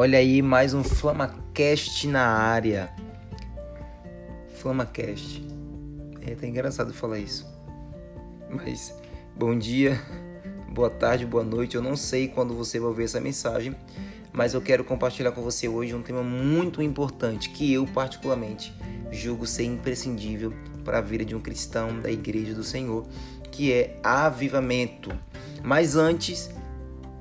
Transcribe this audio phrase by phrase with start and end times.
[0.00, 2.88] Olha aí, mais um FlamaCast na área.
[4.54, 5.44] FlamaCast.
[6.24, 7.44] É até engraçado falar isso.
[8.48, 8.94] Mas,
[9.34, 10.00] bom dia,
[10.68, 11.74] boa tarde, boa noite.
[11.74, 13.74] Eu não sei quando você vai ver essa mensagem,
[14.32, 18.72] mas eu quero compartilhar com você hoje um tema muito importante que eu, particularmente,
[19.10, 20.52] julgo ser imprescindível
[20.84, 23.04] para a vida de um cristão da Igreja do Senhor,
[23.50, 25.10] que é avivamento.
[25.60, 26.50] Mas antes,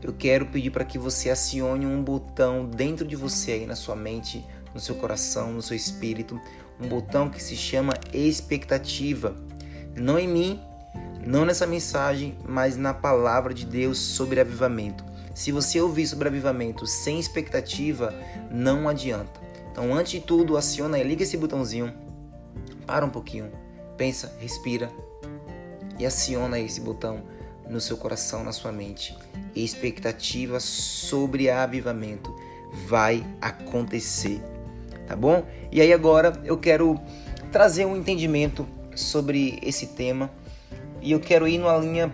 [0.02, 3.96] eu quero pedir para que você acione um botão dentro de você aí na sua
[3.96, 6.40] mente, no seu coração, no seu espírito,
[6.80, 9.36] um botão que se chama expectativa.
[9.96, 10.62] Não em mim,
[11.26, 15.04] não nessa mensagem, mas na palavra de Deus sobre avivamento.
[15.34, 18.14] Se você ouvir sobre avivamento sem expectativa,
[18.52, 19.40] não adianta.
[19.72, 21.94] Então, antes de tudo, aciona e liga esse botãozinho.
[22.86, 23.52] Para um pouquinho,
[23.98, 24.90] pensa, respira
[26.00, 27.24] e aciona esse botão
[27.70, 29.18] no seu coração, na sua mente.
[29.56, 32.34] Expectativa sobre avivamento
[32.88, 34.42] vai acontecer,
[35.08, 35.46] tá bom?
[35.72, 37.00] E aí agora eu quero
[37.52, 40.30] trazer um entendimento sobre esse tema
[41.02, 42.12] e eu quero ir numa linha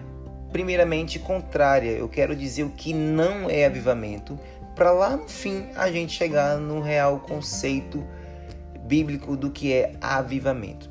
[0.51, 1.91] primeiramente contrária.
[1.91, 4.39] Eu quero dizer o que não é avivamento,
[4.75, 8.03] para lá no fim a gente chegar no real conceito
[8.85, 10.89] bíblico do que é avivamento.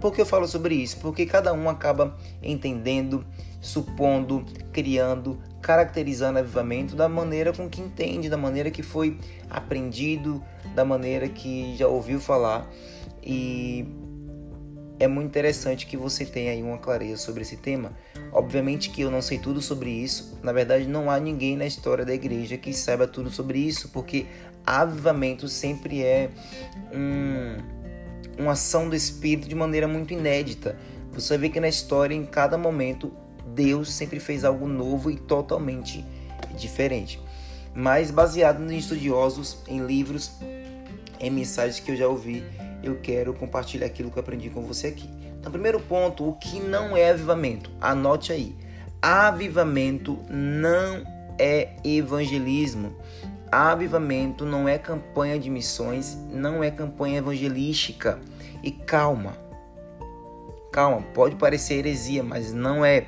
[0.00, 0.98] Por que eu falo sobre isso?
[0.98, 3.24] Porque cada um acaba entendendo,
[3.64, 10.84] supondo, criando, caracterizando avivamento da maneira com que entende, da maneira que foi aprendido, da
[10.84, 12.70] maneira que já ouviu falar.
[13.22, 13.86] E
[15.00, 17.92] é muito interessante que você tenha aí uma clareza sobre esse tema.
[18.32, 20.38] Obviamente que eu não sei tudo sobre isso.
[20.42, 24.26] Na verdade, não há ninguém na história da igreja que saiba tudo sobre isso, porque
[24.66, 26.28] avivamento sempre é
[26.92, 27.74] um
[28.36, 30.76] uma ação do Espírito de maneira muito inédita.
[31.12, 33.12] Você vê que na história, em cada momento,
[33.46, 36.04] Deus sempre fez algo novo e totalmente
[36.56, 37.20] diferente.
[37.74, 40.32] Mas baseado em estudiosos, em livros,
[41.18, 42.44] em mensagens que eu já ouvi,
[42.82, 45.08] eu quero compartilhar aquilo que eu aprendi com você aqui.
[45.38, 47.70] Então, primeiro ponto, o que não é avivamento?
[47.80, 48.56] Anote aí.
[49.02, 51.04] Avivamento não
[51.38, 52.94] é evangelismo.
[53.50, 58.18] Avivamento não é campanha de missões, não é campanha evangelística.
[58.62, 59.36] E calma,
[60.72, 63.06] calma, pode parecer heresia, mas não é.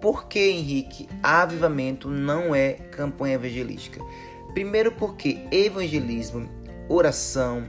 [0.00, 4.02] Por que, Henrique, avivamento não é campanha evangelística?
[4.54, 6.48] Primeiro, porque evangelismo,
[6.88, 7.64] oração,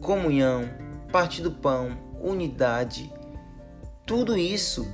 [0.00, 0.68] comunhão,
[1.12, 3.12] parte do pão, unidade,
[4.06, 4.88] tudo isso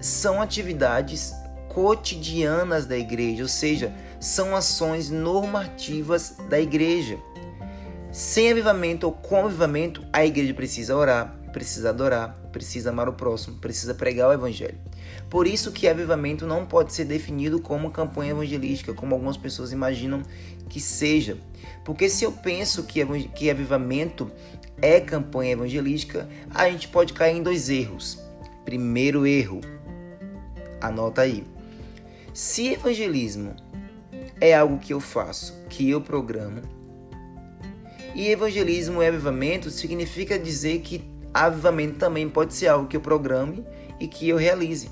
[0.00, 1.32] são atividades
[1.68, 7.16] cotidianas da igreja, ou seja, são ações normativas da igreja.
[8.10, 13.56] Sem avivamento ou com avivamento, a igreja precisa orar, precisa adorar, precisa amar o próximo,
[13.58, 14.78] precisa pregar o evangelho.
[15.28, 20.22] Por isso que avivamento não pode ser definido como campanha evangelística, como algumas pessoas imaginam
[20.68, 21.36] que seja.
[21.84, 24.30] Porque se eu penso que, que avivamento
[24.80, 28.18] é campanha evangelística, a gente pode cair em dois erros.
[28.64, 29.60] Primeiro erro,
[30.80, 31.44] anota aí.
[32.32, 33.56] Se evangelismo
[34.40, 36.62] é algo que eu faço, que eu programo,
[38.14, 41.07] e evangelismo e avivamento significa dizer que
[41.46, 43.64] avivamento também pode ser algo que eu programe
[44.00, 44.90] e que eu realize.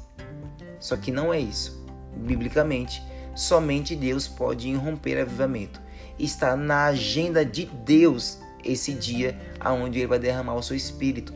[0.78, 1.84] Só que não é isso.
[2.16, 3.02] Biblicamente,
[3.34, 5.80] somente Deus pode irromper avivamento.
[6.18, 11.34] Está na agenda de Deus esse dia aonde ele vai derramar o seu espírito.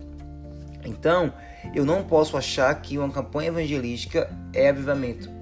[0.84, 1.32] Então,
[1.74, 5.40] eu não posso achar que uma campanha evangelística é avivamento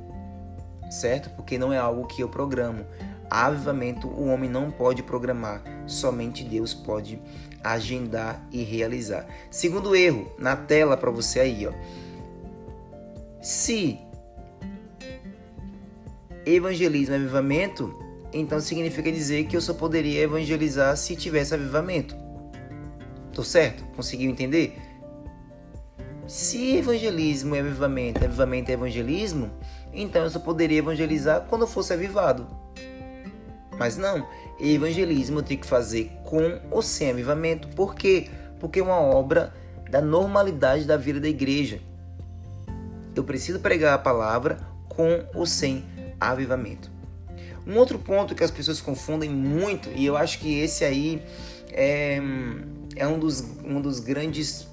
[0.91, 1.31] certo?
[1.31, 2.85] Porque não é algo que eu programo.
[3.31, 7.21] Avivamento o homem não pode programar, somente Deus pode
[7.63, 9.27] agendar e realizar.
[9.51, 11.73] Segundo erro, na tela para você aí, ó.
[13.43, 13.99] Se
[16.47, 17.95] evangelismo é avivamento,
[18.33, 22.17] então significa dizer que eu só poderia evangelizar se tivesse avivamento.
[23.33, 23.85] Tô certo?
[23.95, 24.77] Conseguiu entender?
[26.27, 29.51] Se evangelismo é avivamento, avivamento é evangelismo,
[29.93, 32.47] então eu só poderia evangelizar quando eu fosse avivado.
[33.79, 34.27] Mas não,
[34.59, 37.69] evangelismo eu tenho que fazer com ou sem avivamento.
[37.69, 38.29] Por quê?
[38.59, 39.55] Porque é uma obra
[39.91, 41.81] da normalidade da vida da igreja.
[43.15, 44.59] Eu preciso pregar a palavra
[44.89, 45.85] com ou sem
[46.21, 46.91] avivamento.
[47.67, 51.23] Um outro ponto que as pessoas confundem muito, e eu acho que esse aí
[51.71, 52.19] é,
[52.97, 54.67] é um, dos, um dos grandes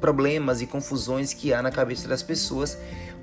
[0.00, 2.76] problemas e confusões que há na cabeça das pessoas,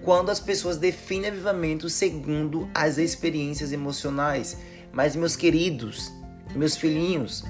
[0.04, 4.58] quando as pessoas definem avivamento segundo as experiências emocionais.
[4.94, 6.12] Mas, meus queridos,
[6.56, 7.44] meus filhinhos,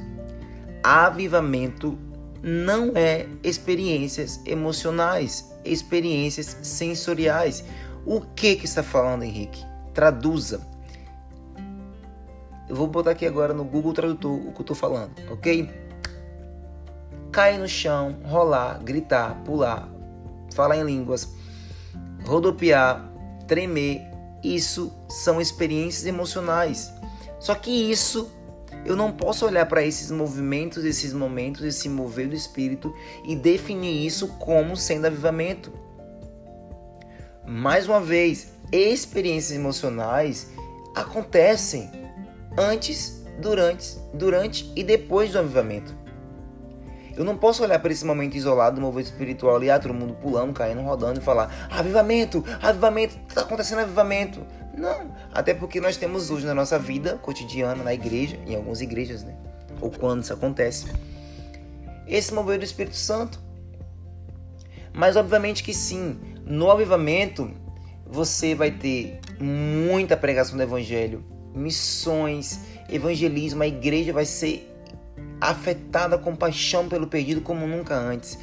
[0.83, 1.97] avivamento
[2.43, 7.63] não é experiências emocionais, experiências sensoriais.
[8.05, 9.63] O que que está falando, Henrique?
[9.93, 10.61] Traduza.
[12.67, 15.69] Eu vou botar aqui agora no Google Tradutor o que eu estou falando, ok?
[17.31, 19.89] Cair no chão, rolar, gritar, pular,
[20.53, 21.33] falar em línguas,
[22.25, 23.11] rodopiar,
[23.47, 24.01] tremer,
[24.43, 26.91] isso são experiências emocionais.
[27.41, 28.31] Só que isso
[28.85, 32.93] eu não posso olhar para esses movimentos, esses momentos, esse mover do espírito
[33.25, 35.73] e definir isso como sendo avivamento.
[37.45, 40.51] Mais uma vez, experiências emocionais
[40.95, 41.91] acontecem
[42.55, 45.99] antes, durante, durante e depois do avivamento.
[47.15, 50.13] Eu não posso olhar para esse momento isolado do movimento espiritual e ah, todo mundo
[50.13, 54.45] pulando, caindo, rodando e falar: avivamento, avivamento, está acontecendo avivamento.
[54.77, 59.23] Não, até porque nós temos hoje na nossa vida cotidiana, na igreja, em algumas igrejas,
[59.23, 59.35] né?
[59.79, 60.87] Ou quando isso acontece,
[62.07, 63.39] esse mover do Espírito Santo.
[64.93, 67.49] Mas obviamente que sim, no avivamento
[68.05, 71.23] você vai ter muita pregação do evangelho,
[71.55, 74.67] missões, evangelismo, a igreja vai ser
[75.39, 78.37] afetada com paixão pelo perdido como nunca antes.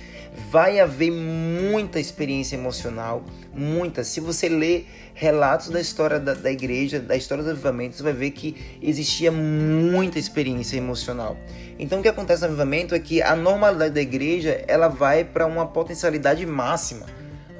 [0.51, 4.03] Vai haver muita experiência emocional, muita.
[4.05, 8.13] Se você ler relatos da história da, da igreja, da história do avivamento, você vai
[8.13, 11.37] ver que existia muita experiência emocional.
[11.79, 15.45] Então o que acontece no avivamento é que a normalidade da igreja ela vai para
[15.45, 17.07] uma potencialidade máxima,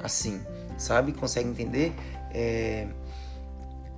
[0.01, 0.41] assim,
[0.77, 1.11] sabe?
[1.11, 1.93] Consegue entender?
[2.33, 2.87] É...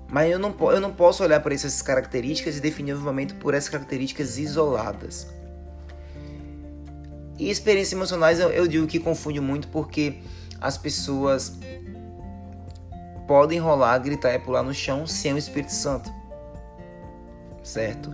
[0.10, 3.54] Mas eu não, eu não posso olhar para essas características e definir o avivamento por
[3.54, 5.28] essas características isoladas.
[7.42, 10.20] E experiências emocionais eu, eu digo que confunde muito porque
[10.62, 11.58] as pessoas
[13.28, 16.14] podem rolar, gritar e pular no chão sem o Espírito Santo.
[17.64, 18.14] Certo?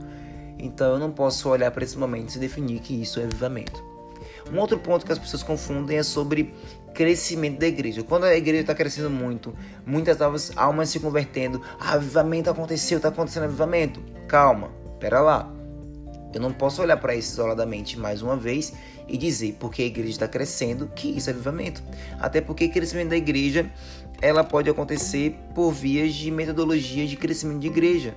[0.57, 3.83] Então eu não posso olhar para esse momento e definir que isso é avivamento.
[4.49, 6.55] Um outro ponto que as pessoas confundem é sobre
[6.93, 8.03] crescimento da igreja.
[8.03, 9.53] Quando a igreja está crescendo muito,
[9.85, 14.01] muitas almas, almas se convertendo, ah, avivamento aconteceu, está acontecendo avivamento.
[14.25, 14.71] Calma,
[15.01, 15.56] pera lá.
[16.33, 18.73] Eu não posso olhar para isso isoladamente mais uma vez
[19.07, 21.81] e dizer porque a igreja está crescendo que isso é avivamento.
[22.19, 23.69] Até porque o crescimento da igreja
[24.21, 28.15] ela pode acontecer por vias de metodologias de crescimento de igreja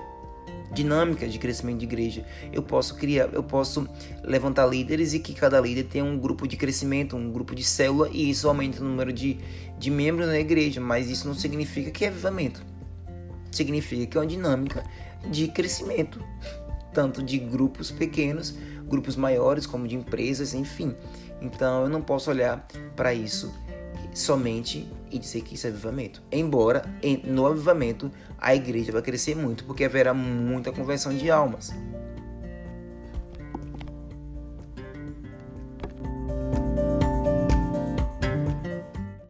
[0.72, 2.24] dinâmica de crescimento de igreja.
[2.52, 3.88] Eu posso criar, eu posso
[4.22, 8.08] levantar líderes e que cada líder tenha um grupo de crescimento, um grupo de célula
[8.12, 9.38] e isso aumenta o número de,
[9.78, 12.64] de membros na igreja, mas isso não significa que é avivamento.
[13.50, 14.84] Significa que é uma dinâmica
[15.28, 16.22] de crescimento,
[16.92, 18.54] tanto de grupos pequenos,
[18.86, 20.94] grupos maiores, como de empresas, enfim.
[21.40, 23.52] Então eu não posso olhar para isso
[24.12, 26.22] somente e dizer que isso é avivamento.
[26.30, 26.82] Embora
[27.24, 31.72] no avivamento a igreja vai crescer muito, porque haverá muita conversão de almas.